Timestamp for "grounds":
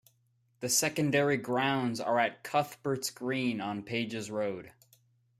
1.37-1.99